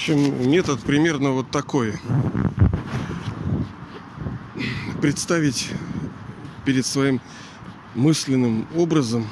[0.00, 1.92] общем, метод примерно вот такой.
[5.02, 5.68] Представить
[6.64, 7.20] перед своим
[7.94, 9.28] мысленным образом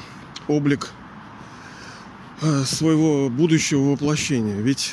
[0.46, 0.91] облик
[2.43, 4.61] э, своего будущего воплощения.
[4.61, 4.93] Ведь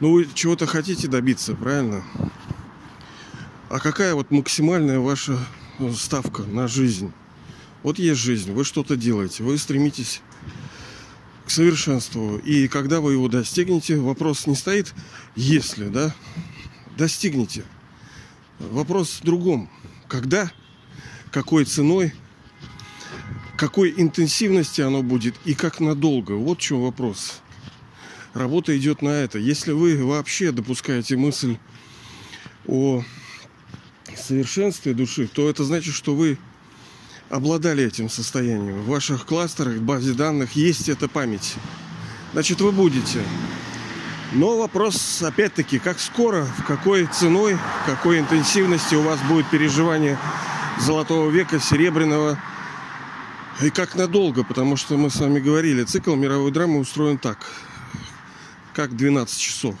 [0.00, 2.02] ну вы чего-то хотите добиться, правильно?
[3.68, 5.38] А какая вот максимальная ваша
[5.78, 7.12] э, ставка на жизнь?
[7.82, 10.22] Вот есть жизнь, вы что-то делаете, вы стремитесь
[11.48, 12.36] к совершенству.
[12.36, 14.94] И когда вы его достигнете, вопрос не стоит,
[15.34, 16.14] если, да,
[16.98, 17.64] достигнете.
[18.58, 19.70] Вопрос в другом.
[20.08, 20.52] Когда,
[21.30, 22.12] какой ценой,
[23.56, 26.32] какой интенсивности оно будет и как надолго.
[26.32, 27.40] Вот в чем вопрос.
[28.34, 29.38] Работа идет на это.
[29.38, 31.56] Если вы вообще допускаете мысль
[32.66, 33.02] о
[34.14, 36.36] совершенстве души, то это значит, что вы
[37.30, 38.82] обладали этим состоянием.
[38.82, 41.54] В ваших кластерах, в базе данных есть эта память.
[42.32, 43.22] Значит, вы будете.
[44.32, 50.18] Но вопрос, опять-таки, как скоро, в какой ценой, в какой интенсивности у вас будет переживание
[50.80, 52.38] золотого века, серебряного,
[53.62, 57.38] и как надолго, потому что мы с вами говорили, цикл мировой драмы устроен так,
[58.74, 59.74] как 12 часов.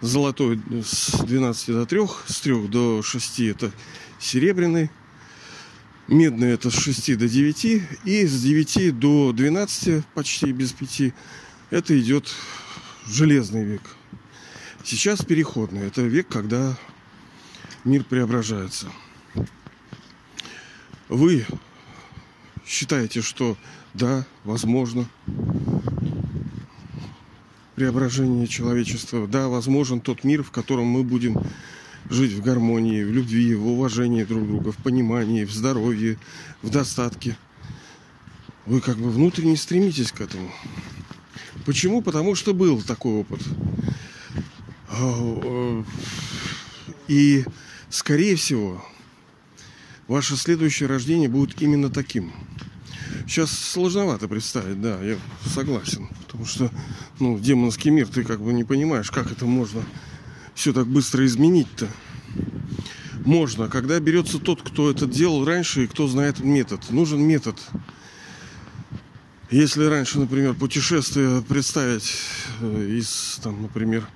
[0.00, 3.70] Золотой с 12 до 3, с 3 до 6 это
[4.18, 4.90] серебряный,
[6.10, 7.64] Медный это с 6 до 9.
[8.04, 11.14] И с 9 до 12, почти без 5,
[11.70, 12.28] это идет
[13.06, 13.82] железный век.
[14.82, 15.86] Сейчас переходный.
[15.86, 16.76] Это век, когда
[17.84, 18.88] мир преображается.
[21.08, 21.46] Вы
[22.66, 23.56] считаете, что
[23.94, 25.08] да, возможно
[27.76, 31.40] преображение человечества, да, возможен тот мир, в котором мы будем
[32.08, 36.18] жить в гармонии, в любви, в уважении друг друга, в понимании, в здоровье,
[36.62, 37.36] в достатке.
[38.66, 40.50] Вы как бы внутренне стремитесь к этому.
[41.66, 42.02] Почему?
[42.02, 43.40] Потому что был такой опыт.
[47.08, 47.44] И,
[47.88, 48.84] скорее всего,
[50.08, 52.32] ваше следующее рождение будет именно таким.
[53.26, 56.08] Сейчас сложновато представить, да, я согласен.
[56.26, 56.70] Потому что,
[57.18, 59.82] ну, демонский мир, ты как бы не понимаешь, как это можно
[60.60, 61.88] все так быстро изменить-то?
[63.24, 66.90] Можно, когда берется тот, кто это делал раньше и кто знает метод.
[66.90, 67.56] Нужен метод.
[69.50, 72.12] Если раньше, например, путешествие представить
[72.60, 74.06] э, из, там, например,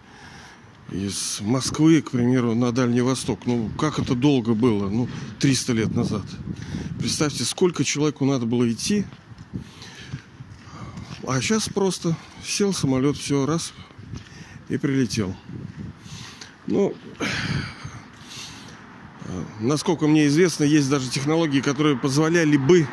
[0.92, 3.46] из Москвы, к примеру, на Дальний Восток.
[3.46, 4.90] Ну, как это долго было?
[4.90, 5.08] Ну,
[5.40, 6.26] 300 лет назад.
[6.98, 9.06] Представьте, сколько человеку надо было идти.
[11.26, 13.72] А сейчас просто сел самолет, все, раз,
[14.68, 15.34] и прилетел.
[16.66, 16.94] Ну,
[19.60, 22.86] насколько мне известно, есть даже технологии, которые позволяли бы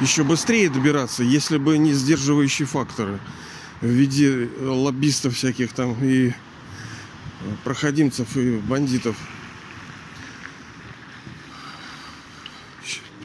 [0.00, 3.18] еще быстрее добираться, если бы не сдерживающие факторы
[3.80, 6.32] в виде лоббистов всяких там и
[7.64, 9.16] проходимцев и бандитов.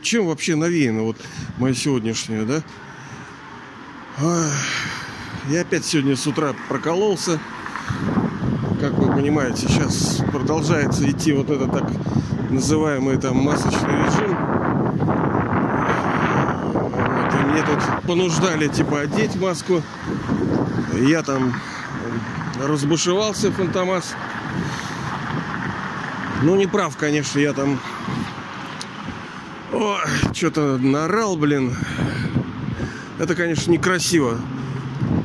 [0.02, 1.18] Чем вообще навеяно вот
[1.58, 2.64] мое сегодняшнее, да?
[5.50, 7.40] Я опять сегодня с утра прокололся
[8.90, 11.84] как вы понимаете, сейчас продолжается идти вот этот так
[12.50, 14.36] называемый там масочный режим.
[16.74, 19.84] Вот, и мне тут понуждали типа одеть маску.
[20.96, 21.54] Я там
[22.64, 24.16] разбушевался, Фантомас.
[26.42, 27.80] Ну, не прав, конечно, я там
[30.34, 31.76] что-то нарал, блин.
[33.20, 34.40] Это, конечно, некрасиво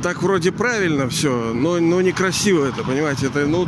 [0.05, 3.67] так вроде правильно все, но, но некрасиво это, понимаете, это, ну,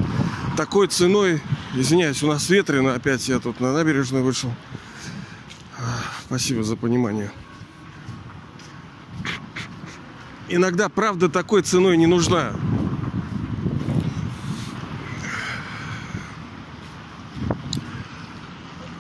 [0.54, 1.40] такой ценой,
[1.74, 4.52] извиняюсь, у нас ветрено, опять я тут на набережную вышел.
[6.26, 7.32] Спасибо за понимание.
[10.50, 12.52] Иногда правда такой ценой не нужна.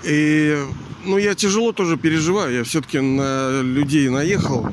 [0.04, 0.58] И,
[1.04, 2.54] ну, я тяжело тоже переживаю.
[2.54, 4.66] Я все-таки на людей наехал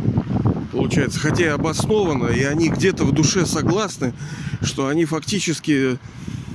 [0.83, 4.13] получается, хотя и обоснованно, и они где-то в душе согласны,
[4.61, 5.97] что они фактически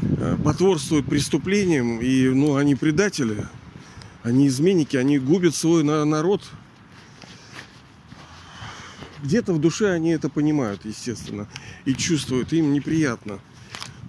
[0.03, 3.47] э, потворствуют преступлениям, и ну, они предатели,
[4.23, 6.43] они изменники, они губят свой народ.
[9.23, 11.49] Где-то в душе они это понимают, естественно,
[11.87, 13.39] и чувствуют, им неприятно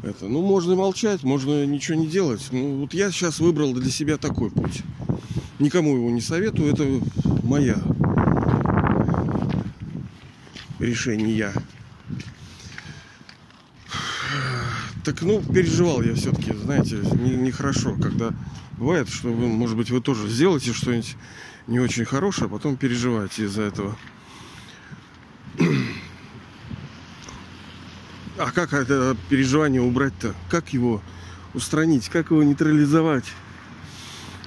[0.03, 0.27] это.
[0.27, 2.45] Ну, можно молчать, можно ничего не делать.
[2.51, 4.83] Ну, вот я сейчас выбрал для себя такой путь.
[5.59, 6.85] Никому его не советую, это
[7.41, 7.81] моя
[10.79, 11.53] решения.
[15.03, 18.31] Так, ну, переживал я все-таки, знаете, нехорошо, не когда
[18.77, 21.15] бывает, что вы, может быть, вы тоже сделаете что-нибудь
[21.67, 23.97] не очень хорошее, а потом переживаете из-за этого.
[28.37, 30.33] А как это переживание убрать-то?
[30.49, 31.01] Как его
[31.53, 32.07] устранить?
[32.09, 33.25] Как его нейтрализовать?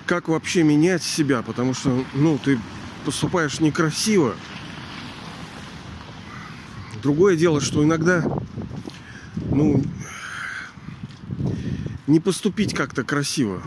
[0.06, 1.42] Как вообще менять себя?
[1.42, 2.58] Потому что, ну, ты
[3.04, 4.34] поступаешь некрасиво.
[7.02, 8.24] Другое дело, что иногда,
[9.50, 9.82] ну,
[12.06, 13.60] не поступить как-то красиво.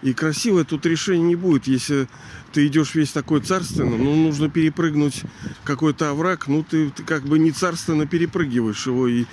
[0.00, 2.08] И красиво тут решение не будет, если
[2.54, 5.22] ты идешь весь такой царственный, ну, нужно перепрыгнуть
[5.64, 9.26] какой-то овраг, ну, ты, ты как бы не царственно перепрыгиваешь его и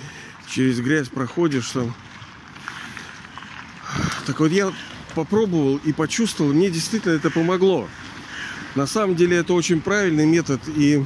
[0.46, 1.94] через грязь проходишь там.
[4.26, 4.70] Так вот я
[5.14, 7.88] попробовал и почувствовал, мне действительно это помогло.
[8.74, 11.02] На самом деле это очень правильный метод, и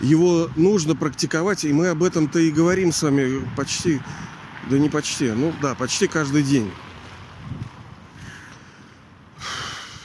[0.00, 4.00] его нужно практиковать, и мы об этом-то и говорим с вами почти,
[4.70, 6.70] да не почти, ну да, почти каждый день.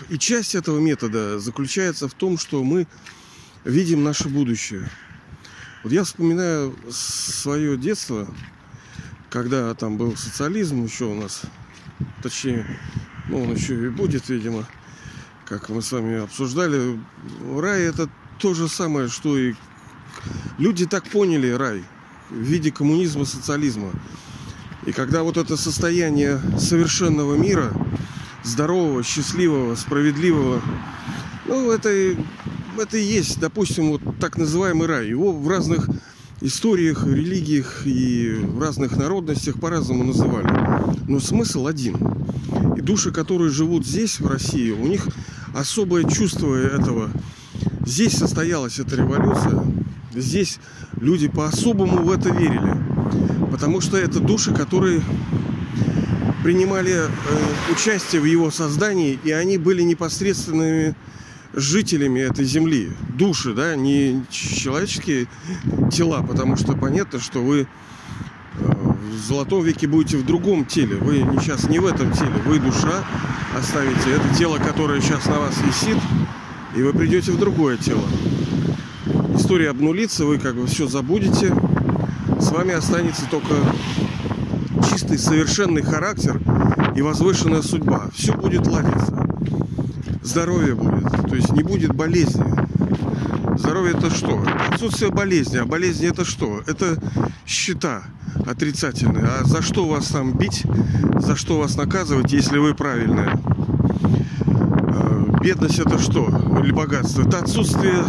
[0.09, 2.87] И часть этого метода заключается в том, что мы
[3.63, 4.89] видим наше будущее.
[5.83, 8.27] Вот я вспоминаю свое детство,
[9.29, 11.41] когда там был социализм еще у нас,
[12.21, 12.65] точнее,
[13.27, 14.67] ну он еще и будет, видимо,
[15.45, 16.99] как мы с вами обсуждали,
[17.57, 18.09] рай это
[18.39, 19.55] то же самое, что и
[20.57, 21.83] люди так поняли рай
[22.29, 23.91] в виде коммунизма, социализма.
[24.85, 27.73] И когда вот это состояние совершенного мира
[28.43, 30.61] здорового, счастливого, справедливого.
[31.47, 31.89] Ну, это,
[32.77, 35.07] это и есть, допустим, вот так называемый рай.
[35.07, 35.89] Его в разных
[36.41, 40.49] историях, религиях и в разных народностях по-разному называли.
[41.07, 41.95] Но смысл один.
[42.77, 45.07] И души, которые живут здесь, в России, у них
[45.53, 47.09] особое чувство этого.
[47.85, 49.63] Здесь состоялась эта революция.
[50.15, 50.59] Здесь
[50.99, 52.77] люди по-особому в это верили.
[53.51, 55.01] Потому что это души, которые
[56.43, 57.07] принимали э,
[57.71, 60.93] участие в его создании, и они были непосредственными
[61.53, 62.91] жителями этой земли.
[63.09, 65.27] Души, да, не человеческие
[65.91, 67.65] тела, потому что понятно, что вы э,
[68.55, 70.97] в золотом веке будете в другом теле.
[70.97, 73.05] Вы сейчас не в этом теле, вы душа
[73.57, 75.97] оставите это тело, которое сейчас на вас висит,
[76.75, 78.03] и вы придете в другое тело.
[79.35, 81.55] История обнулится, вы как бы все забудете.
[82.39, 83.55] С вами останется только
[84.89, 86.39] чистый, совершенный характер
[86.95, 88.09] и возвышенная судьба.
[88.13, 89.27] Все будет ладиться.
[90.21, 91.09] Здоровье будет.
[91.27, 92.43] То есть не будет болезни.
[93.57, 94.43] Здоровье это что?
[94.69, 95.57] Отсутствие болезни.
[95.57, 96.61] А болезни это что?
[96.67, 96.97] Это
[97.45, 98.03] счета
[98.45, 99.25] отрицательные.
[99.25, 100.63] А за что вас там бить?
[101.19, 103.31] За что вас наказывать, если вы правильные?
[104.41, 106.27] А, бедность это что?
[106.63, 107.21] Или богатство?
[107.27, 108.03] Это отсутствие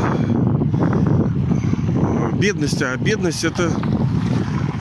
[2.34, 2.84] бедности.
[2.84, 3.70] А бедность это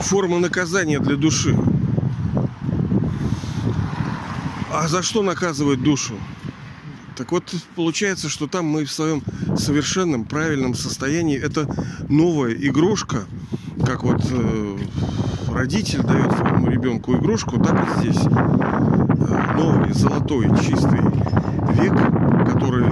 [0.00, 1.56] форма наказания для души.
[4.72, 6.14] А за что наказывать душу?
[7.16, 9.22] Так вот, получается, что там мы в своем
[9.56, 11.38] совершенном правильном состоянии.
[11.38, 11.68] Это
[12.08, 13.24] новая игрушка,
[13.86, 14.78] как вот э,
[15.48, 21.00] родитель дает своему ребенку игрушку, так и здесь э, новый золотой чистый
[21.80, 21.94] век,
[22.52, 22.84] который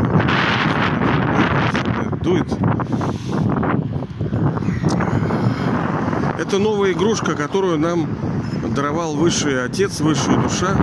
[2.22, 2.46] дует.
[6.52, 8.06] Это новая игрушка, которую нам
[8.76, 10.76] даровал высший отец, высшая душа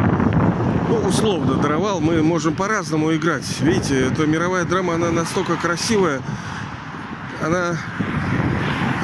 [0.89, 3.45] ну, условно даровал, мы можем по-разному играть.
[3.59, 6.23] Видите, эта мировая драма, она настолько красивая,
[7.45, 7.77] она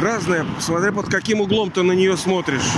[0.02, 2.72] разная, смотря под каким углом ты на нее смотришь.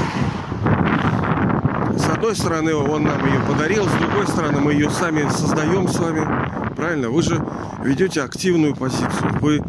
[1.98, 5.98] С одной стороны, он нам ее подарил, с другой стороны, мы ее сами создаем с
[5.98, 6.28] вами.
[6.76, 7.10] Правильно?
[7.10, 7.42] Вы же
[7.86, 9.40] ведете активную позицию.
[9.40, 9.64] Вы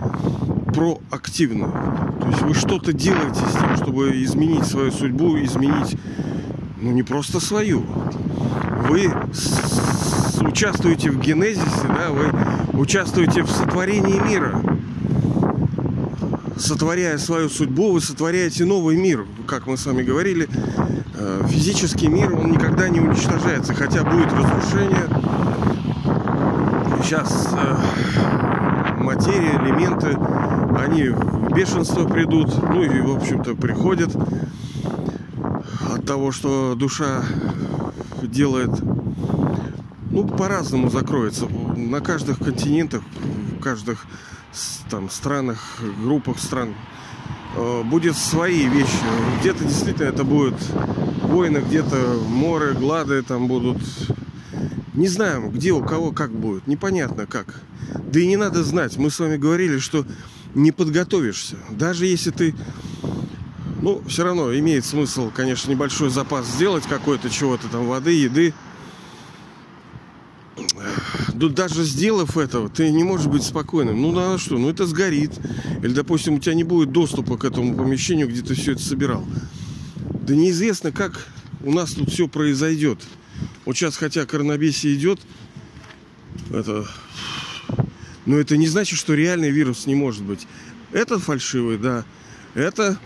[0.73, 1.71] проактивно.
[2.21, 5.97] То есть вы что-то делаете с тем, чтобы изменить свою судьбу, изменить,
[6.81, 7.85] ну, не просто свою,
[8.89, 9.13] вы
[10.41, 14.63] участвуете в генезисе, да, вы участвуете в сотворении мира.
[16.57, 19.27] Сотворяя свою судьбу, вы сотворяете новый мир.
[19.47, 20.49] Как мы с вами говорили,
[21.15, 25.07] э, физический мир, он никогда не уничтожается, хотя будет разрушение.
[27.03, 30.17] Сейчас э, материя, элементы,
[30.79, 34.15] они в бешенство придут, ну и, в общем-то, приходят
[35.95, 37.23] от того, что душа
[38.23, 38.71] делает,
[40.11, 41.47] ну, по-разному закроется.
[41.77, 43.03] На каждых континентах,
[43.59, 44.07] в каждых
[44.91, 46.75] там странах, группах стран
[47.57, 48.89] э, будет свои вещи.
[49.41, 50.55] Где-то действительно это будет
[51.23, 53.79] войны, где-то море, глады там будут.
[54.95, 56.67] Не знаем, где у кого как будет.
[56.67, 57.61] Непонятно как.
[58.11, 58.97] Да и не надо знать.
[58.97, 60.05] Мы с вами говорили, что
[60.55, 61.57] не подготовишься.
[61.71, 62.55] Даже если ты
[63.81, 68.53] ну, все равно имеет смысл, конечно, небольшой запас сделать какой-то чего-то там, воды, еды.
[71.33, 74.01] да даже сделав этого, ты не можешь быть спокойным.
[74.03, 74.59] Ну, на что?
[74.59, 75.33] Ну, это сгорит.
[75.83, 79.25] Или, допустим, у тебя не будет доступа к этому помещению, где ты все это собирал.
[80.27, 81.29] Да неизвестно, как
[81.63, 82.99] у нас тут все произойдет.
[83.65, 85.21] Вот сейчас, хотя коронабесие идет,
[86.51, 86.87] это...
[88.29, 90.47] Но это не значит, что реальный вирус не может быть.
[90.93, 92.05] Это фальшивый, да.
[92.53, 92.99] Это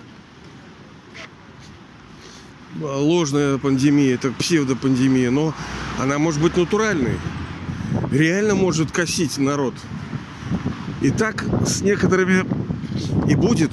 [2.81, 5.55] ложная пандемия, это псевдопандемия, но
[6.00, 7.21] она может быть натуральной.
[8.11, 9.75] Реально может косить народ.
[11.02, 12.45] И так с некоторыми
[13.31, 13.71] и будет.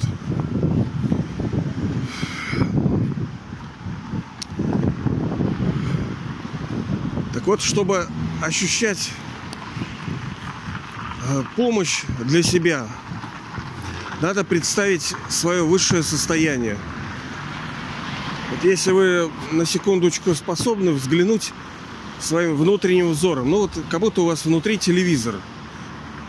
[7.34, 8.06] Так вот, чтобы
[8.40, 9.10] ощущать
[11.56, 12.86] помощь для себя,
[14.20, 16.76] надо представить свое высшее состояние.
[18.50, 21.52] Вот если вы на секундочку способны взглянуть
[22.18, 25.36] своим внутренним взором, ну вот как будто у вас внутри телевизор,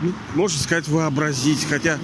[0.00, 1.98] ну, можно сказать вообразить, хотя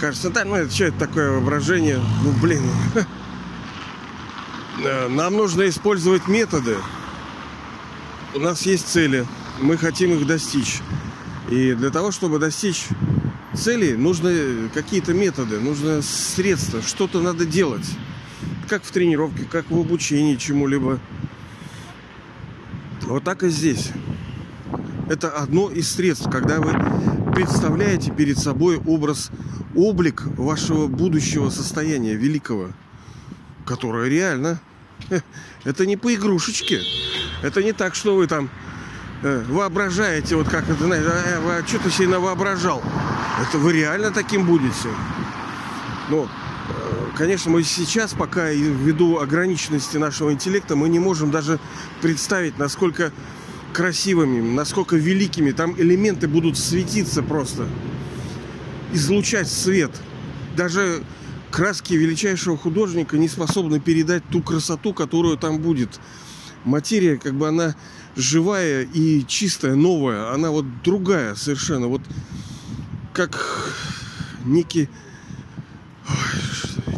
[0.00, 2.62] кажется, да, ну это что это такое воображение, ну блин,
[4.84, 6.76] э, нам нужно использовать методы.
[8.34, 9.26] У нас есть цели,
[9.60, 10.80] мы хотим их достичь.
[11.50, 12.86] И для того, чтобы достичь
[13.54, 17.86] целей, нужны какие-то методы, нужны средства, что-то надо делать
[18.68, 20.98] как в тренировке, как в обучении чему-либо.
[23.02, 23.90] Вот так и здесь.
[25.08, 26.72] Это одно из средств, когда вы
[27.32, 29.30] представляете перед собой образ,
[29.74, 32.70] облик вашего будущего состояния великого,
[33.66, 34.60] которое реально.
[35.64, 36.80] Это не по игрушечке.
[37.42, 38.48] Это не так, что вы там
[39.22, 42.82] воображаете, вот как это, знаете, а, а, что ты себе воображал.
[43.40, 44.88] Это вы реально таким будете.
[46.08, 46.28] Ну,
[47.16, 51.60] Конечно, мы сейчас, пока ввиду ограниченности нашего интеллекта, мы не можем даже
[52.02, 53.12] представить, насколько
[53.72, 57.68] красивыми, насколько великими там элементы будут светиться просто,
[58.92, 59.92] излучать свет.
[60.56, 61.04] Даже
[61.52, 66.00] краски величайшего художника не способны передать ту красоту, которую там будет.
[66.64, 67.76] Материя, как бы она
[68.16, 71.88] живая и чистая, новая, она вот другая совершенно.
[71.88, 72.02] Вот
[73.12, 73.72] как
[74.44, 74.88] некий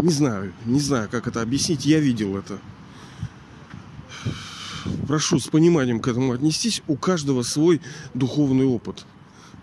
[0.02, 1.86] не знаю, не знаю, как это объяснить.
[1.86, 2.58] Я видел это.
[5.08, 6.82] Прошу с пониманием к этому отнестись.
[6.86, 7.80] У каждого свой
[8.14, 9.06] духовный опыт.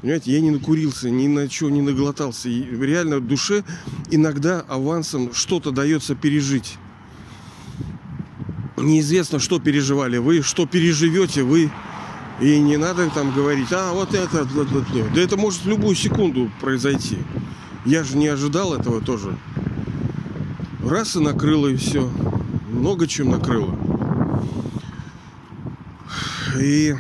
[0.02, 2.50] Понимаете, я не накурился, ни на чего не наглотался.
[2.50, 3.64] И реально в душе
[4.12, 6.78] иногда авансом что-то дается пережить.
[8.84, 11.72] Неизвестно, что переживали вы, что переживете вы.
[12.42, 17.18] И не надо там говорить, а вот это, да это может в любую секунду произойти.
[17.86, 19.38] Я же не ожидал этого тоже.
[20.84, 22.12] Раз и накрыло, и все.
[22.70, 23.78] Много чем накрыло.
[26.60, 26.96] И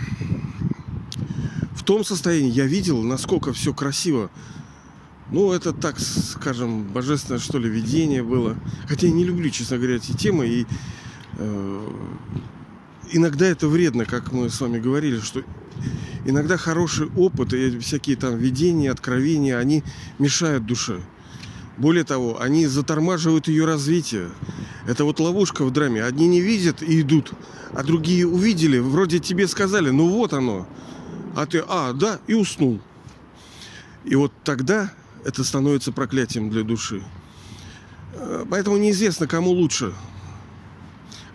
[1.76, 4.30] в том состоянии я видел, насколько все красиво.
[5.32, 8.56] Ну, это так, скажем, божественное, что ли, видение было.
[8.88, 10.48] Хотя я не люблю, честно говоря, эти темы.
[10.48, 10.68] И
[13.12, 15.44] иногда это вредно, как мы с вами говорили, что
[16.26, 19.84] иногда хороший опыт и всякие там видения, откровения, они
[20.20, 21.02] мешают душе.
[21.78, 24.30] Более того, они затормаживают ее развитие.
[24.88, 26.04] Это вот ловушка в драме.
[26.04, 27.32] Одни не видят и идут,
[27.74, 30.68] а другие увидели, вроде тебе сказали, ну вот оно.
[31.36, 32.80] А ты, а, да, и уснул.
[34.06, 34.92] И вот тогда
[35.26, 37.02] это становится проклятием для души.
[38.14, 39.94] Э, поэтому неизвестно, кому лучше.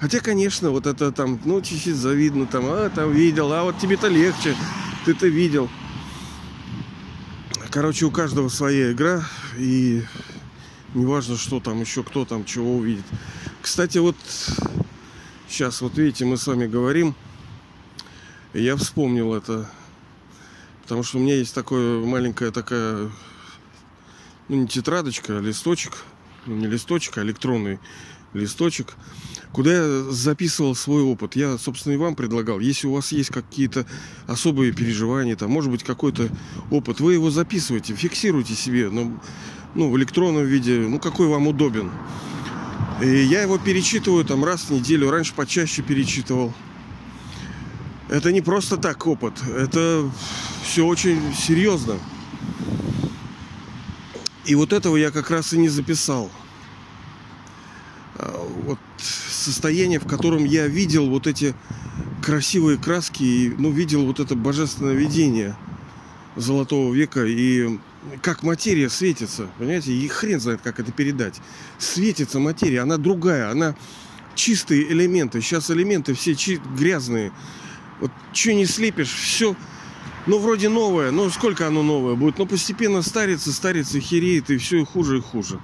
[0.00, 4.06] Хотя, конечно, вот это там, ну, чуть-чуть завидно, там, а, там видел, а вот тебе-то
[4.06, 4.54] легче,
[5.04, 5.68] ты-то видел.
[7.70, 9.24] Короче, у каждого своя игра,
[9.56, 10.02] и
[10.94, 13.04] неважно, что там еще, кто там чего увидит.
[13.60, 14.16] Кстати, вот
[15.48, 17.16] сейчас, вот видите, мы с вами говорим,
[18.54, 19.68] я вспомнил это,
[20.82, 23.10] потому что у меня есть такое маленькая такая,
[24.48, 26.04] ну не тетрадочка, а листочек,
[26.46, 27.80] ну не листочек, а электронный
[28.34, 28.94] листочек,
[29.52, 31.36] куда я записывал свой опыт.
[31.36, 32.60] Я, собственно, и вам предлагал.
[32.60, 33.86] Если у вас есть какие-то
[34.26, 36.28] особые переживания, там, может быть, какой-то
[36.70, 39.18] опыт, вы его записывайте, фиксируйте себе, ну,
[39.74, 41.90] ну, в электронном виде, ну, какой вам удобен.
[43.02, 46.52] И я его перечитываю там раз в неделю, раньше почаще перечитывал.
[48.08, 50.10] Это не просто так опыт, это
[50.64, 51.98] все очень серьезно.
[54.46, 56.30] И вот этого я как раз и не записал.
[58.68, 61.54] Вот состояние, в котором я видел вот эти
[62.22, 65.56] красивые краски и ну, видел вот это божественное видение
[66.36, 67.78] золотого века и
[68.20, 71.40] как материя светится, понимаете, и хрен знает, как это передать.
[71.78, 73.74] Светится материя, она другая, она
[74.34, 75.40] чистые элементы.
[75.40, 77.32] Сейчас элементы все чи- грязные.
[78.00, 79.56] Вот что не слепишь, все
[80.26, 82.36] ну, вроде новое, но сколько оно новое будет?
[82.36, 85.58] Ну, постепенно старится, старится, хереет, и все и хуже и хуже.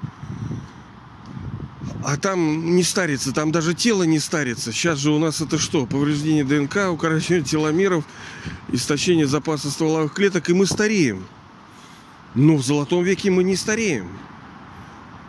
[2.07, 4.73] А там не старится, там даже тело не старится.
[4.73, 5.87] Сейчас же у нас это что?
[5.87, 8.05] Повреждение ДНК, укорочение теломеров,
[8.71, 11.25] истощение запаса стволовых клеток, и мы стареем.
[12.35, 14.11] Но в золотом веке мы не стареем.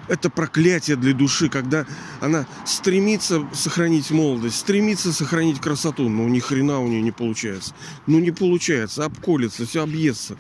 [0.07, 1.85] Это проклятие для души, когда
[2.21, 7.73] она стремится сохранить молодость, стремится сохранить красоту, но ни хрена у нее не получается.
[8.05, 10.37] Ну не получается, обколется, все объестся.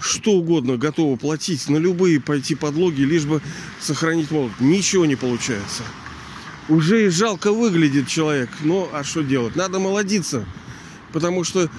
[0.00, 3.40] Что угодно готово платить, на любые пойти подлоги, лишь бы
[3.80, 4.60] сохранить молодость.
[4.60, 5.82] Ничего не получается.
[6.68, 8.50] Уже и жалко выглядит человек.
[8.62, 9.56] Но а что делать?
[9.56, 10.44] Надо молодиться.
[11.12, 11.70] Потому что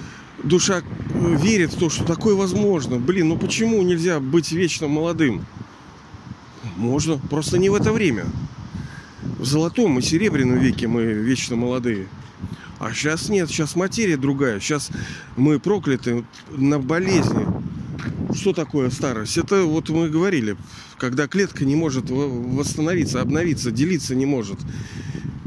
[0.42, 0.82] душа
[1.14, 2.96] верит в то, что такое возможно.
[2.96, 5.44] Блин, ну почему нельзя быть вечно молодым?
[6.78, 8.24] Можно, просто не в это время.
[9.38, 12.06] В золотом и серебряном веке мы вечно молодые.
[12.78, 14.60] А сейчас нет, сейчас материя другая.
[14.60, 14.90] Сейчас
[15.36, 17.46] мы прокляты на болезни.
[18.32, 19.36] Что такое старость?
[19.36, 20.56] Это вот мы говорили,
[20.98, 24.60] когда клетка не может восстановиться, обновиться, делиться не может.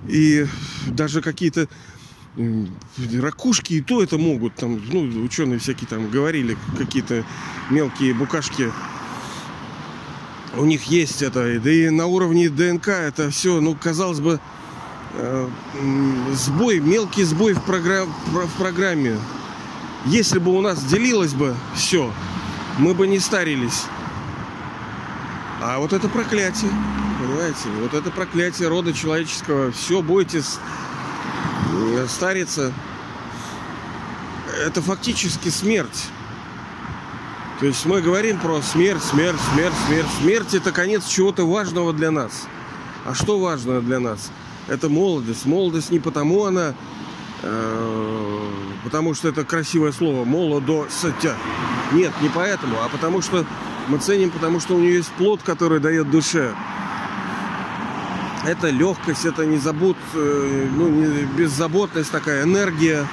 [0.09, 0.45] И
[0.87, 1.69] даже какие-то
[3.19, 4.55] ракушки и то это могут.
[4.55, 7.23] Там, ну, ученые всякие там говорили, какие-то
[7.69, 8.69] мелкие букашки
[10.57, 14.39] у них есть это, да и на уровне ДНК это все, ну, казалось бы,
[15.13, 15.49] э,
[16.33, 19.17] сбой, мелкий сбой в, программ, в программе.
[20.05, 22.11] Если бы у нас делилось бы все,
[22.77, 23.83] мы бы не старились.
[25.61, 26.71] А вот это проклятие,
[27.19, 29.71] понимаете, вот это проклятие рода человеческого.
[29.71, 30.41] Все, будете
[32.07, 32.73] стариться.
[34.65, 36.07] Это фактически смерть.
[37.61, 40.07] То есть мы говорим про смерть, смерть, смерть, смерть.
[40.19, 42.47] Смерть это конец чего-то важного для нас.
[43.05, 44.31] А что важно для нас?
[44.67, 45.45] Это молодость.
[45.45, 46.73] Молодость не потому она,
[47.43, 48.39] э,
[48.83, 51.35] потому что это красивое слово, молодостя.
[51.91, 53.45] Нет, не поэтому, а потому что
[53.89, 56.55] мы ценим, потому что у нее есть плод, который дает душе.
[58.43, 60.89] Это легкость, это не забот, э, ну,
[61.37, 63.07] беззаботность такая, энергия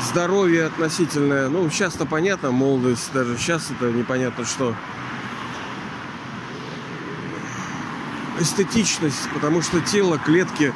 [0.00, 1.48] здоровье относительное.
[1.48, 4.74] Ну, сейчас-то понятно, молодость, даже сейчас это непонятно что.
[8.40, 10.74] Эстетичность, потому что тело, клетки,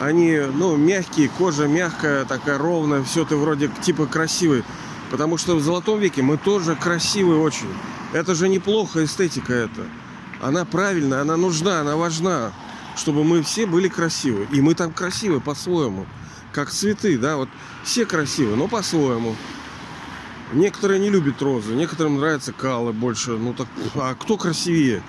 [0.00, 4.64] они, ну, мягкие, кожа мягкая, такая ровная, все ты вроде типа красивый.
[5.10, 7.72] Потому что в золотом веке мы тоже красивые очень.
[8.12, 9.82] Это же неплохо, эстетика это.
[10.40, 12.52] Она правильная, она нужна, она важна,
[12.96, 14.48] чтобы мы все были красивы.
[14.50, 16.06] И мы там красивы по-своему
[16.54, 17.48] как цветы, да, вот
[17.82, 19.34] все красивые, но по-своему.
[20.52, 23.32] Некоторые не любят розы, некоторым нравятся калы больше.
[23.32, 25.02] Ну так, а кто красивее?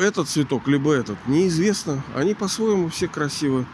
[0.00, 1.16] Этот цветок, либо этот?
[1.28, 2.02] Неизвестно.
[2.14, 3.66] Они по-своему все красивые.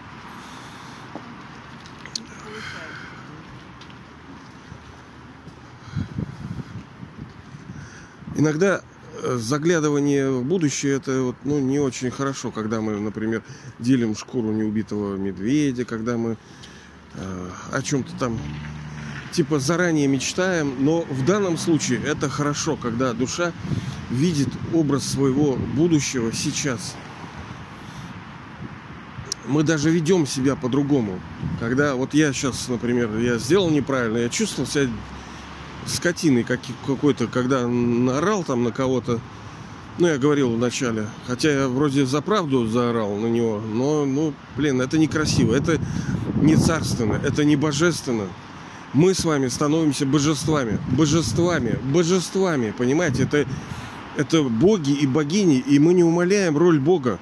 [8.37, 8.83] Иногда
[9.23, 13.43] заглядывание в будущее это вот, ну, не очень хорошо, когда мы, например,
[13.79, 16.37] делим шкуру неубитого медведя, когда мы
[17.15, 18.39] э, о чем-то там
[19.33, 23.53] типа заранее мечтаем, но в данном случае это хорошо, когда душа
[24.11, 26.95] видит образ своего будущего сейчас.
[29.47, 31.19] Мы даже ведем себя по-другому.
[31.59, 34.89] Когда вот я сейчас, например, я сделал неправильно, я чувствовал себя
[35.87, 36.45] скотиной
[36.87, 39.21] какой-то, когда наорал там на кого-то.
[39.99, 41.07] Ну, я говорил вначале.
[41.27, 43.61] Хотя я вроде за правду заорал на него.
[43.61, 45.55] Но, ну, блин, это некрасиво.
[45.55, 45.79] Это
[46.37, 47.21] не царственно.
[47.23, 48.29] Это не божественно.
[48.95, 50.79] Мы с вами становимся божествами.
[50.97, 51.79] Божествами.
[51.83, 52.75] Божествами.
[52.77, 53.25] Понимаете?
[53.25, 53.47] Это,
[54.17, 55.59] это боги и богини.
[55.59, 57.19] И мы не умоляем роль Бога.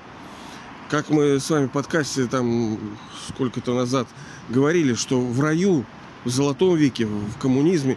[0.88, 2.78] Как мы с вами в подкасте там
[3.28, 4.08] сколько-то назад
[4.48, 5.84] говорили, что в раю,
[6.24, 7.96] в золотом веке, в коммунизме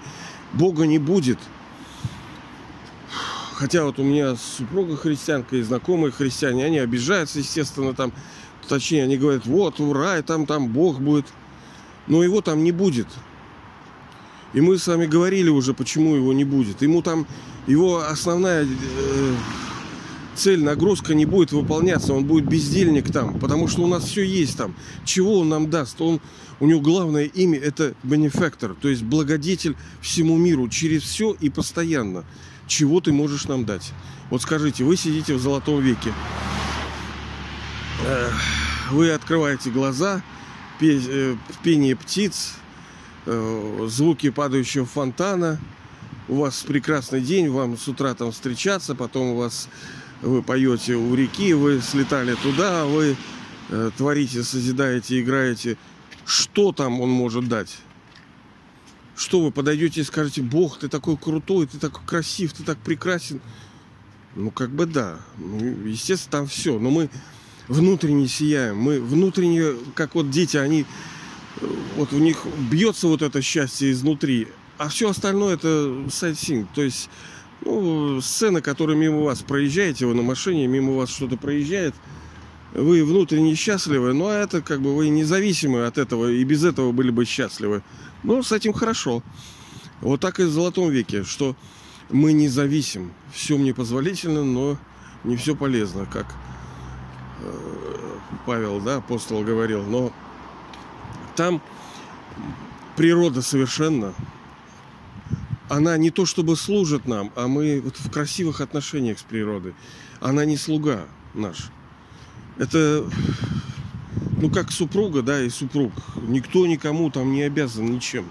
[0.53, 1.39] Бога не будет.
[3.55, 8.11] Хотя вот у меня супруга христианка и знакомые христиане, они обижаются, естественно, там,
[8.67, 11.25] точнее, они говорят, вот, ура, и там, там Бог будет.
[12.07, 13.07] Но его там не будет.
[14.53, 16.81] И мы с вами говорили уже, почему его не будет.
[16.81, 17.25] Ему там,
[17.65, 19.35] его основная э,
[20.35, 24.57] цель, нагрузка не будет выполняться, он будет бездельник там, потому что у нас все есть
[24.57, 24.75] там.
[25.05, 25.99] Чего он нам даст?
[26.01, 26.19] Он,
[26.59, 32.25] у него главное имя это бенефактор, то есть благодетель всему миру через все и постоянно.
[32.67, 33.91] Чего ты можешь нам дать?
[34.29, 36.11] Вот скажите, вы сидите в золотом веке,
[38.91, 40.21] вы открываете глаза,
[40.81, 42.55] э, пение птиц,
[43.25, 45.59] э, звуки падающего фонтана,
[46.27, 49.67] у вас прекрасный день, вам с утра там встречаться, потом у вас
[50.23, 53.15] вы поете у реки, вы слетали туда, вы
[53.69, 55.77] э, творите, созидаете, играете.
[56.25, 57.77] Что там он может дать?
[59.15, 63.41] Что вы подойдете и скажете, Бог, ты такой крутой, ты такой красив, ты так прекрасен.
[64.35, 65.19] Ну, как бы да.
[65.37, 66.79] Ну, естественно, там все.
[66.79, 67.09] Но мы
[67.67, 68.77] внутренне сияем.
[68.77, 70.85] Мы внутренне, как вот дети, они
[71.95, 76.67] вот у них бьется вот это счастье изнутри, а все остальное это сайтсинг.
[76.73, 77.09] То есть
[77.65, 81.93] ну, сцена, которая мимо вас проезжаете, вы на машине, мимо вас что-то проезжает,
[82.73, 87.11] вы внутренне счастливы, но это как бы вы независимы от этого и без этого были
[87.11, 87.83] бы счастливы.
[88.23, 89.21] Но с этим хорошо.
[90.01, 91.55] Вот так и в Золотом веке, что
[92.09, 93.11] мы не зависим.
[93.31, 94.77] Все мне позволительно, но
[95.23, 96.25] не все полезно, как
[97.41, 99.83] э, Павел, да, апостол говорил.
[99.83, 100.11] Но
[101.35, 101.61] там
[102.95, 104.13] природа совершенно
[105.73, 109.73] она не то чтобы служит нам, а мы вот в красивых отношениях с природой.
[110.19, 111.71] Она не слуга наш.
[112.57, 113.05] Это,
[114.39, 115.91] ну, как супруга, да, и супруг.
[116.27, 118.25] Никто никому там не обязан ничем.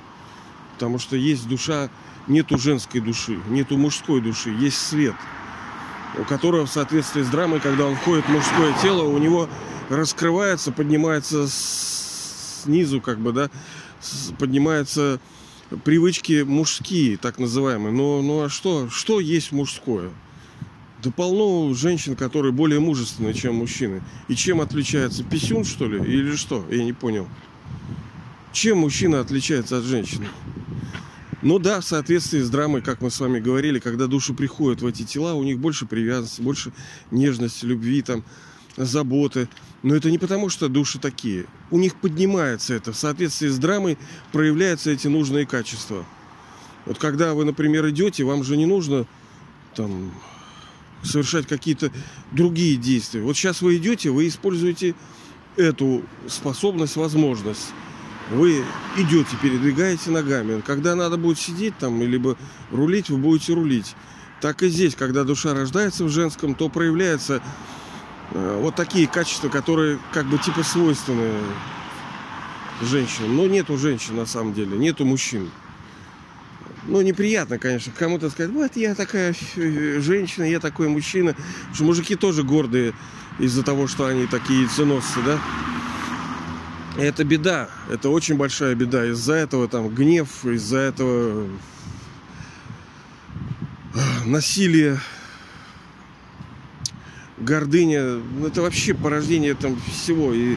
[0.75, 1.91] Потому что есть душа,
[2.29, 5.17] нету женской души, нету мужской души, есть свет,
[6.17, 9.49] у которого в соответствии с драмой, когда он входит в мужское тело, у него
[9.89, 13.51] раскрывается, поднимается снизу, как бы, да,
[14.39, 15.19] поднимается
[15.85, 17.93] привычки мужские, так называемые.
[17.93, 20.11] Но, ну а что, что есть мужское?
[21.03, 24.03] Да полно женщин, которые более мужественные, чем мужчины.
[24.29, 25.25] И чем отличается?
[25.25, 25.99] Писюн, что ли?
[25.99, 26.65] Или что?
[26.71, 27.29] Я не понял.
[28.53, 30.29] Чем мужчина отличается от женщины?
[31.43, 34.87] Ну да, в соответствии с драмой, как мы с вами говорили, когда души приходят в
[34.87, 36.73] эти тела, у них больше привязанности, больше
[37.11, 38.23] нежности, любви, там,
[38.77, 39.49] заботы.
[39.83, 41.47] Но это не потому, что души такие.
[41.71, 42.93] У них поднимается это.
[42.93, 43.99] В соответствии с драмой
[44.31, 46.05] проявляются эти нужные качества.
[46.87, 49.07] Вот когда вы, например, идете, вам же не нужно
[49.75, 50.13] там
[51.03, 51.91] совершать какие-то
[52.31, 53.23] другие действия.
[53.23, 54.95] Вот сейчас вы идете, вы используете
[55.57, 57.73] эту способность, возможность.
[58.31, 58.65] Вы
[58.97, 60.63] идете, передвигаете ногами.
[60.65, 62.37] Когда надо будет сидеть там, либо
[62.71, 63.95] рулить, вы будете рулить.
[64.41, 67.43] Так и здесь, когда душа рождается в женском, то проявляется
[68.33, 71.33] вот такие качества, которые как бы типа свойственны
[72.81, 73.37] женщинам.
[73.37, 75.51] Но нету женщин на самом деле, нету мужчин.
[76.85, 81.35] Ну, неприятно, конечно, кому-то сказать, вот я такая женщина, я такой мужчина.
[81.35, 82.93] Потому что мужики тоже гордые
[83.39, 85.39] из-за того, что они такие яйценосцы, да.
[86.99, 89.07] Это беда, это очень большая беда.
[89.07, 91.47] Из-за этого там гнев, из-за этого
[93.95, 95.01] э, насилие
[97.43, 100.33] гордыня, ну, это вообще порождение там всего.
[100.33, 100.57] И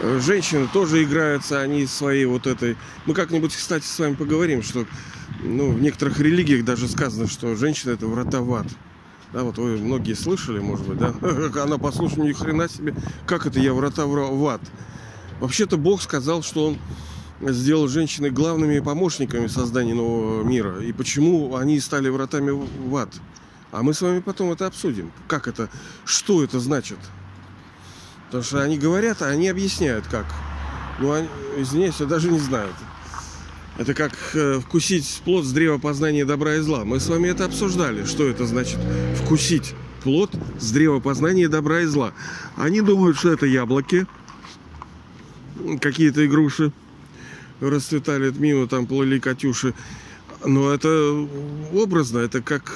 [0.00, 2.76] э, женщины тоже играются, они своей вот этой...
[3.06, 4.86] Мы как-нибудь, кстати, с вами поговорим, что
[5.42, 8.40] ну, в некоторых религиях даже сказано, что женщина это врата.
[9.32, 11.14] Да, вот вы многие слышали, может быть, да?
[11.62, 12.94] Она послушала, ни хрена себе,
[13.26, 14.62] как это я врата в ад?
[15.40, 16.78] Вообще-то Бог сказал, что Он
[17.52, 20.80] сделал женщины главными помощниками создания нового мира.
[20.82, 23.10] И почему они стали вратами в ад?
[23.70, 25.12] А мы с вами потом это обсудим.
[25.26, 25.68] Как это,
[26.04, 26.98] что это значит?
[28.26, 30.26] Потому что они говорят, а они объясняют как.
[30.98, 32.70] Ну, они, извиняюсь, я даже не знаю.
[33.76, 36.84] Это как э, вкусить плод с древа познания добра и зла.
[36.84, 38.04] Мы с вами это обсуждали.
[38.04, 38.78] Что это значит
[39.22, 42.12] вкусить плод с древа познания добра и зла?
[42.56, 44.06] Они думают, что это яблоки,
[45.80, 46.72] какие-то игруши
[47.60, 49.74] расцветали мимо, там плыли Катюши.
[50.44, 51.26] Но это
[51.72, 52.72] образно, это как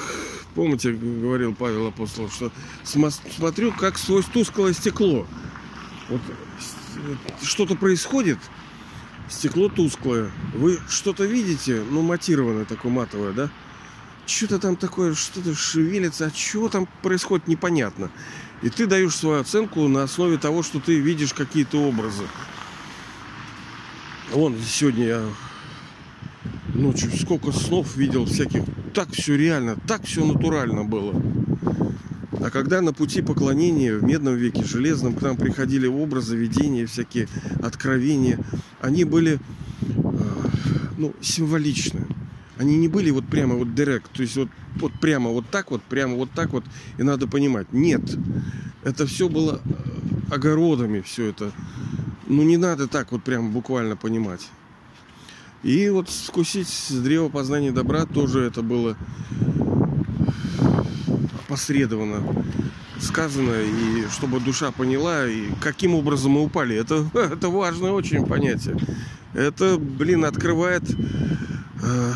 [0.55, 2.53] Помните, говорил Павел Апостол, что
[2.85, 5.27] смотрю, как сквозь тусклое стекло.
[6.09, 6.21] Вот
[7.43, 8.39] что-то происходит,
[9.31, 10.31] стекло тусклое.
[10.55, 13.51] Вы что-то видите, ну, матированное такое, матовое, да?
[14.27, 18.11] Что-то там такое, что-то шевелится, а что там происходит, непонятно.
[18.61, 22.25] И ты даешь свою оценку на основе того, что ты видишь какие-то образы.
[24.31, 25.25] Вон, сегодня я
[26.83, 28.63] ночью сколько снов видел всяких.
[28.93, 31.15] Так все реально, так все натурально было.
[32.41, 37.29] А когда на пути поклонения в Медном веке, Железном, к нам приходили образы, видения, всякие
[37.63, 38.39] откровения,
[38.81, 39.39] они были э,
[40.99, 42.07] ну, символичны.
[42.59, 45.83] Они не были вот прямо вот директ, то есть вот, вот прямо вот так вот,
[45.83, 46.65] прямо вот так вот,
[46.99, 47.73] и надо понимать.
[47.73, 48.03] Нет,
[48.83, 51.53] это все было э, огородами, все это.
[52.27, 54.49] Ну не надо так вот прямо буквально понимать.
[55.63, 58.97] И вот вкусить с древа познания добра тоже это было
[61.45, 62.45] опосредованно
[62.99, 66.77] сказано, и чтобы душа поняла, и каким образом мы упали.
[66.77, 68.77] Это, это важное очень понятие.
[69.35, 70.83] Это, блин, открывает
[71.83, 72.13] э,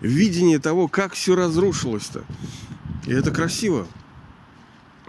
[0.00, 2.24] видение того, как все разрушилось-то.
[3.06, 3.86] И это красиво.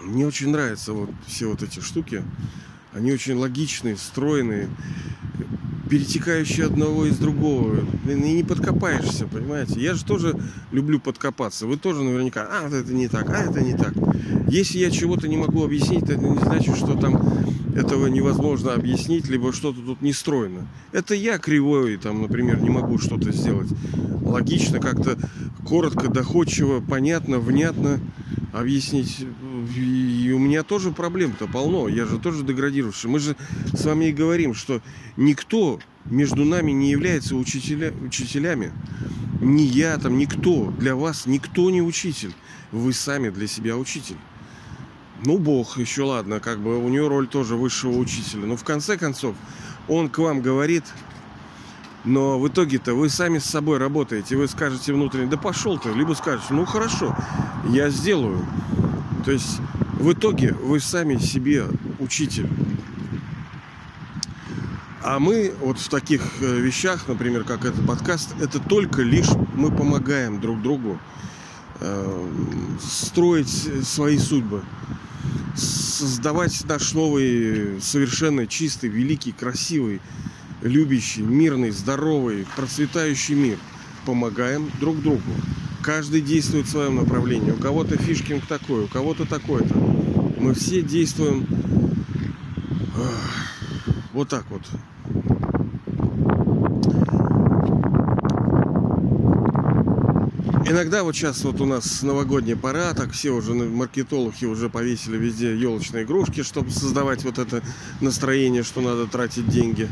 [0.02, 2.24] Мне очень нравятся вот все вот эти штуки.
[2.94, 4.70] Они очень логичные, стройные
[5.92, 7.82] перетекающие одного из другого.
[8.08, 9.82] И не подкопаешься, понимаете?
[9.82, 10.40] Я же тоже
[10.72, 11.68] люблю подкопаться.
[11.68, 13.94] Вы тоже наверняка, а, это не так, а, это не так.
[14.48, 17.22] Если я чего-то не могу объяснить, это не значит, что там
[17.76, 20.66] этого невозможно объяснить, либо что-то тут не стройно.
[20.94, 23.68] Это я кривой, там, например, не могу что-то сделать
[24.22, 25.18] логично, как-то
[25.68, 28.00] коротко, доходчиво, понятно, внятно
[28.54, 29.26] объяснить.
[30.34, 31.88] У меня тоже проблем-то полно.
[31.88, 33.10] Я же тоже деградирующий.
[33.10, 33.36] Мы же
[33.74, 34.82] с вами и говорим, что
[35.18, 38.72] никто между нами не является учителя, учителями.
[39.42, 40.72] Ни я там, никто.
[40.72, 42.34] Для вас никто не учитель.
[42.72, 44.18] Вы сами для себя учитель.
[45.24, 48.46] Ну, Бог, еще ладно, как бы у него роль тоже высшего учителя.
[48.46, 49.36] Но в конце концов,
[49.88, 50.84] он к вам говорит,
[52.04, 54.36] но в итоге-то вы сами с собой работаете.
[54.36, 55.94] Вы скажете внутренне, да пошел ты.
[55.94, 57.16] Либо скажете, ну хорошо,
[57.70, 58.46] я сделаю.
[59.24, 59.60] То есть
[60.02, 61.66] в итоге вы сами себе
[62.00, 62.48] учитель.
[65.04, 69.72] А мы вот в таких э, вещах, например, как этот подкаст, это только лишь мы
[69.72, 71.00] помогаем друг другу
[71.80, 72.30] э,
[72.82, 74.64] строить свои судьбы,
[75.56, 80.02] создавать наш новый, совершенно чистый, великий, красивый,
[80.62, 83.58] любящий, мирный, здоровый, процветающий мир.
[84.06, 85.22] Помогаем друг другу.
[85.82, 87.52] Каждый действует в своем направлении.
[87.52, 89.91] У кого-то фишкинг такой, у кого-то такой-то.
[90.42, 91.46] Мы все действуем
[94.12, 94.62] вот так вот.
[100.68, 105.56] Иногда вот сейчас вот у нас новогодняя пора, так все уже маркетологи уже повесили везде
[105.56, 107.62] елочные игрушки, чтобы создавать вот это
[108.00, 109.88] настроение, что надо тратить деньги.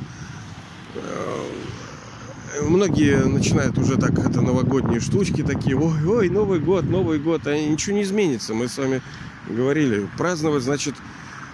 [0.95, 7.45] Э, многие начинают уже так это новогодние штучки такие, ой, ой, Новый год, Новый год,
[7.45, 8.53] а ничего не изменится.
[8.53, 9.01] Мы с вами
[9.47, 10.95] говорили, праздновать значит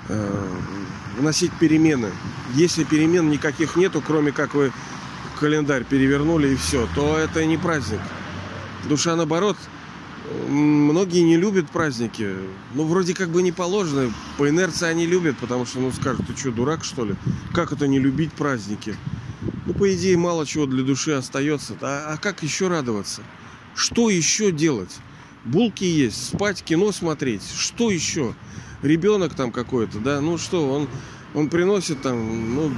[0.10, 0.48] э,
[1.18, 2.12] вносить перемены.
[2.54, 4.72] Если перемен никаких нету, кроме как вы
[5.40, 8.00] календарь перевернули и все, то это не праздник.
[8.88, 9.58] Душа наоборот,
[10.48, 12.36] многие не любят праздники.
[12.74, 14.12] Ну, вроде как бы не положено.
[14.38, 17.16] По инерции они любят, потому что, ну, скажут, ты что, дурак, что ли?
[17.54, 18.96] Как это не любить праздники?
[19.66, 21.76] Ну, по идее, мало чего для души остается.
[21.82, 23.22] А, а как еще радоваться?
[23.76, 24.96] Что еще делать?
[25.46, 27.44] Булки есть, спать, кино смотреть.
[27.56, 28.34] Что еще?
[28.82, 30.20] Ребенок там какой-то, да?
[30.22, 30.88] Ну что, он,
[31.34, 32.72] он приносит там, ну,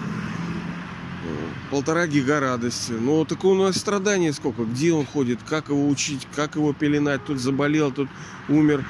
[1.71, 2.91] полтора гига радости.
[2.91, 4.63] Ну, так у нас страдания сколько.
[4.63, 7.25] Где он ходит, как его учить, как его пеленать.
[7.25, 8.09] Тут заболел, тут
[8.49, 8.85] умер.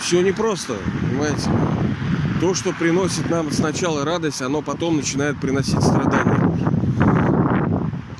[0.00, 1.50] Все непросто, понимаете?
[2.40, 6.38] То, что приносит нам сначала радость, оно потом начинает приносить страдания.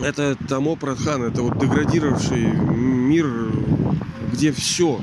[0.01, 3.27] Это Тамо Прадхан, это вот деградировавший мир,
[4.33, 5.01] где все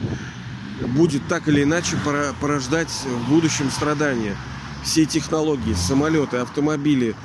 [0.96, 1.98] будет так или иначе
[2.40, 4.36] порождать в будущем страдания.
[4.84, 7.16] Все технологии, самолеты, автомобили,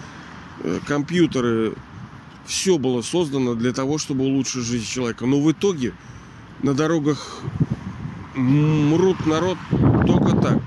[0.63, 1.75] э, компьютеры,
[2.47, 5.27] все было создано для того, чтобы улучшить жизнь человека.
[5.27, 5.93] Но в итоге
[6.63, 7.41] на дорогах
[8.35, 9.59] мрут народ
[10.07, 10.59] только так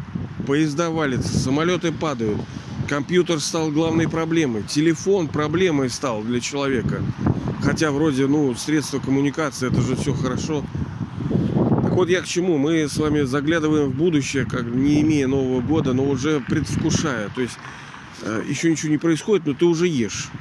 [0.46, 2.40] поезда валятся, самолеты падают.
[2.88, 4.64] Компьютер стал главной проблемой.
[4.64, 7.02] Телефон проблемой стал для человека.
[7.62, 10.64] Хотя вроде, ну, средства коммуникации, это же все хорошо.
[11.94, 12.58] Так вот я к чему?
[12.58, 17.30] Мы с вами заглядываем в будущее, как не имея Нового года, но уже предвкушая.
[17.36, 17.60] То есть
[18.24, 20.32] э, еще ничего не происходит, но ты уже ешь.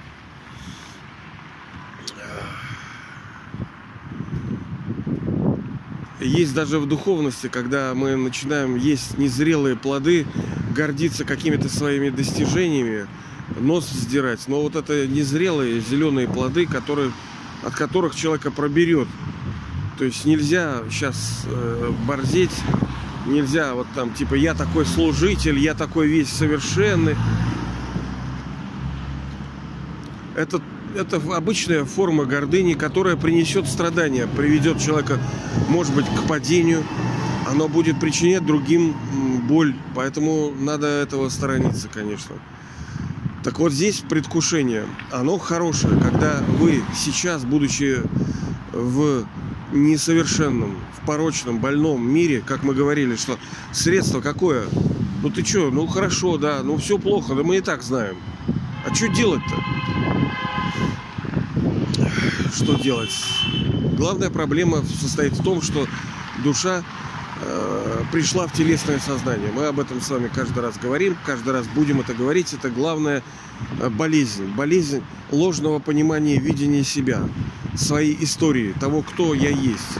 [6.20, 10.24] есть даже в духовности, когда мы начинаем есть незрелые плоды,
[10.74, 13.06] гордиться какими-то своими достижениями,
[13.60, 14.40] нос сдирать.
[14.48, 17.12] Но вот это незрелые зеленые плоды, которые,
[17.62, 19.08] от которых человека проберет.
[20.02, 22.50] То есть нельзя сейчас э, борзеть,
[23.24, 27.14] нельзя вот там типа я такой служитель, я такой весь совершенный.
[30.34, 30.60] Это
[30.96, 35.20] это обычная форма гордыни, которая принесет страдания, приведет человека,
[35.68, 36.82] может быть, к падению.
[37.48, 38.96] Оно будет причинять другим
[39.48, 42.34] боль, поэтому надо этого сторониться, конечно.
[43.44, 48.02] Так вот здесь предвкушение, оно хорошее, когда вы сейчас, будучи
[48.72, 49.26] в
[49.72, 53.38] несовершенном, в порочном, больном мире, как мы говорили, что
[53.72, 54.64] средство какое?
[55.22, 58.16] Ну ты что, ну хорошо, да, ну все плохо, да мы и так знаем.
[58.86, 59.56] А что делать-то?
[62.54, 63.10] что делать?
[63.96, 65.86] Главная проблема состоит в том, что
[66.44, 66.82] душа
[67.40, 69.50] э, пришла в телесное сознание.
[69.52, 72.52] Мы об этом с вами каждый раз говорим, каждый раз будем это говорить.
[72.52, 73.22] Это главная
[73.80, 74.46] э, болезнь.
[74.54, 77.28] Болезнь ложного понимания, видения себя,
[77.74, 79.98] своей истории, того, кто я есть.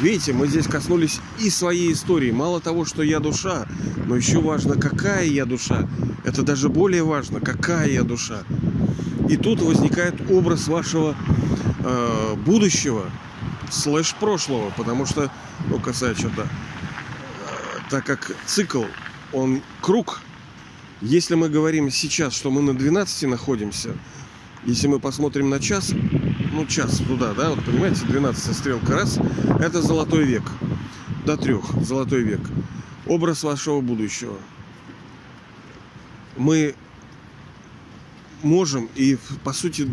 [0.00, 2.30] Видите, мы здесь коснулись и своей истории.
[2.30, 3.66] Мало того, что я душа,
[4.06, 5.86] Но еще важно, какая я душа.
[6.24, 8.42] Это даже более важно, какая я душа.
[9.28, 11.14] И тут возникает образ вашего
[11.84, 13.10] э, будущего
[13.70, 15.30] слэш прошлого, потому что,
[15.68, 18.84] ну, касается, да, э, так как цикл,
[19.32, 20.20] он круг,
[21.00, 23.90] если мы говорим сейчас, что мы на 12 находимся,
[24.64, 25.92] если мы посмотрим на час,
[26.60, 29.18] ну, час туда, да, вот понимаете, 12 стрелка раз,
[29.60, 30.42] это золотой век.
[31.24, 32.40] До трех, золотой век.
[33.06, 34.36] Образ вашего будущего.
[36.36, 36.74] Мы
[38.42, 39.88] можем и, по сути,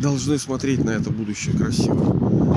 [0.00, 2.50] должны смотреть на это будущее красиво.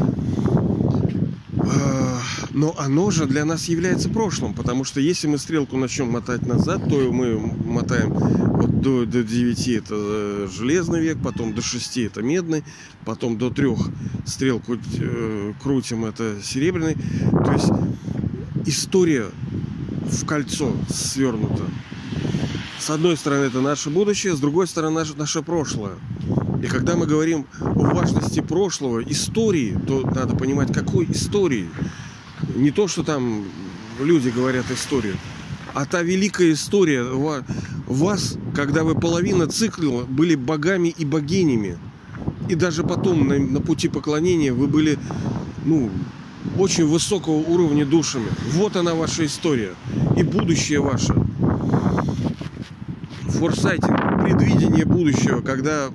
[1.57, 2.19] А,
[2.49, 6.89] но оно же для нас является прошлым, потому что если мы стрелку начнем мотать назад,
[6.89, 12.21] то мы мотаем вот до, до 9 это э, железный век, потом до 6 это
[12.21, 12.63] медный,
[13.05, 13.67] потом до 3
[14.25, 16.95] стрелку э, крутим это серебряный.
[17.45, 17.69] То есть
[18.65, 19.27] история
[20.01, 21.63] в кольцо свернута.
[22.79, 25.93] С одной стороны, это наше будущее, с другой стороны, наше, наше прошлое.
[26.63, 31.69] И когда мы говорим о важности прошлого, истории, то надо понимать, какой истории.
[32.55, 33.45] Не то, что там
[33.99, 35.15] люди говорят историю,
[35.73, 37.03] а та великая история
[37.87, 41.77] вас, когда вы половина цикла были богами и богинями.
[42.49, 44.97] И даже потом на, на пути поклонения вы были,
[45.65, 45.89] ну,
[46.57, 48.27] очень высокого уровня душами.
[48.53, 49.73] Вот она ваша история.
[50.17, 51.15] И будущее ваше
[53.41, 55.89] форсайтинг, предвидение будущего, когда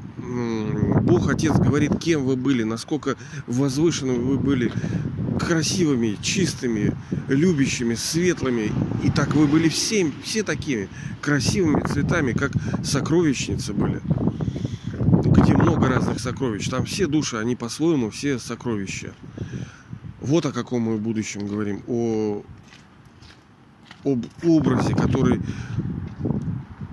[1.03, 4.73] Бог Отец говорит, кем вы были, насколько возвышенными вы были,
[5.39, 6.97] красивыми, чистыми,
[7.29, 8.73] любящими, светлыми.
[9.03, 10.89] И так вы были всем, все такими
[11.21, 12.53] красивыми цветами, как
[12.85, 14.01] сокровищницы были.
[15.25, 16.69] Где много разных сокровищ.
[16.69, 19.13] Там все души, они по-своему все сокровища.
[20.21, 21.83] Вот о каком мы будущем говорим.
[21.87, 22.43] О
[24.05, 25.41] об образе, который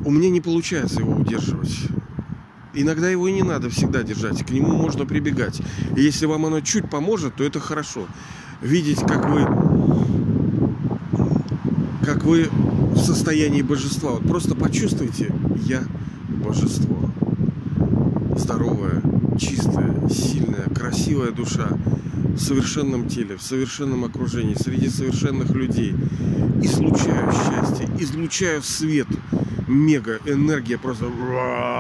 [0.04, 1.88] у меня не получается его удерживать.
[2.76, 5.62] Иногда его и не надо всегда держать, к нему можно прибегать.
[5.96, 8.08] И если вам оно чуть поможет, то это хорошо.
[8.62, 9.46] Видеть, как вы,
[12.04, 12.50] как вы
[12.94, 14.12] в состоянии божества.
[14.12, 15.34] Вот просто почувствуйте,
[15.66, 15.84] я
[16.30, 17.12] божество.
[18.36, 19.02] Здоровая,
[19.40, 21.70] чистая, сильная, красивая душа
[22.36, 25.94] в совершенном теле, в совершенном окружении, среди совершенных людей.
[26.64, 29.08] Излучаю счастье, излучаю свет,
[29.68, 31.08] мега энергия просто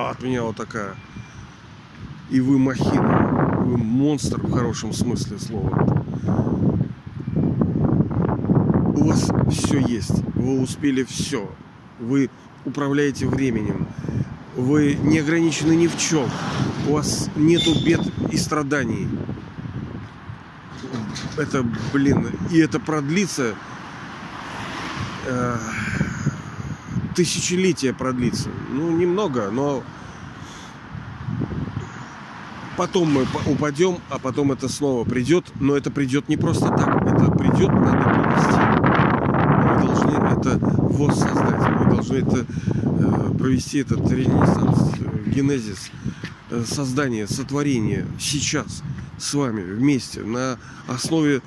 [0.09, 0.95] от меня вот такая.
[2.29, 6.05] И вы махина, вы монстр в хорошем смысле слова.
[8.95, 11.49] У вас все есть, вы успели все,
[11.99, 12.29] вы
[12.65, 13.87] управляете временем,
[14.55, 16.29] вы не ограничены ни в чем,
[16.87, 19.09] у вас нету бед и страданий.
[21.37, 23.55] Это, блин, и это продлится.
[25.25, 25.57] Э
[27.13, 28.49] тысячелетия продлится.
[28.71, 29.83] Ну, немного, но
[32.77, 35.45] потом мы упадем, а потом это снова придет.
[35.59, 37.01] Но это придет не просто так.
[37.01, 38.59] Это придет, надо привести.
[39.63, 41.79] Мы должны это воссоздать.
[41.79, 45.91] Мы должны это э, провести этот ренессанс, э, генезис,
[46.49, 48.83] э, создание, сотворение сейчас
[49.17, 51.41] с вами вместе на основе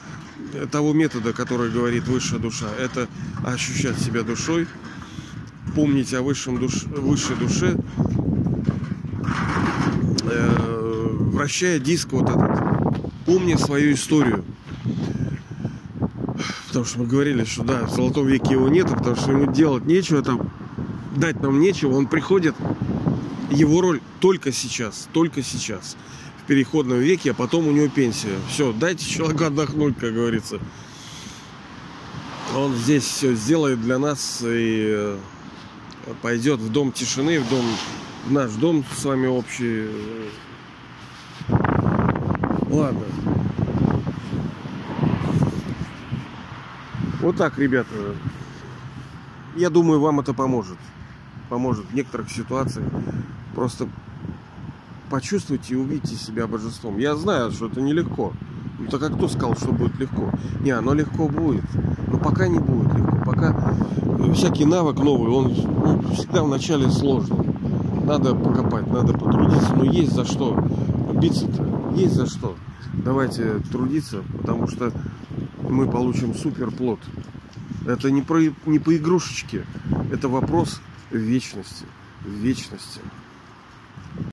[0.71, 2.67] того метода, который говорит высшая душа.
[2.79, 3.09] Это
[3.45, 4.67] ощущать себя душой,
[5.77, 7.77] помнить о высшем душ, высшей душе,
[10.23, 12.51] э, вращая диск вот этот,
[13.27, 14.43] помня свою историю.
[16.69, 19.85] Потому что мы говорили, что да, в золотом веке его нет, потому что ему делать
[19.85, 20.51] нечего, там
[21.15, 22.55] дать нам нечего, он приходит,
[23.51, 25.99] его роль только сейчас, только сейчас,
[26.43, 28.39] в переходном веке, а потом у него пенсия.
[28.49, 30.59] Все, дайте человеку отдохнуть, как говорится.
[32.55, 35.19] Он здесь все сделает для нас и э,
[36.23, 37.65] пойдет в дом тишины, в дом,
[38.27, 39.89] в наш дом с вами общий.
[42.69, 43.03] Ладно.
[47.21, 48.15] Вот так, ребята.
[49.57, 50.79] Я думаю, вам это поможет.
[51.49, 52.87] Поможет в некоторых ситуациях.
[53.55, 53.89] Просто
[55.11, 56.99] почувствуйте и увидите себя божеством.
[56.99, 58.33] Я знаю, что это нелегко.
[58.79, 60.31] Ну так а кто сказал, что будет легко?
[60.61, 61.65] Не, оно легко будет.
[62.09, 63.17] Но пока не будет легко.
[63.25, 63.75] Пока
[64.35, 67.47] всякий навык новый, он ну, всегда вначале сложный.
[68.05, 70.57] Надо покопать, надо потрудиться, но есть за что.
[71.15, 72.55] Биться-то есть за что.
[72.93, 74.93] Давайте трудиться, потому что
[75.69, 77.01] мы получим супер плод.
[77.87, 79.65] Это не, про, не по игрушечке,
[80.13, 81.85] это вопрос вечности.
[82.25, 83.01] Вечности.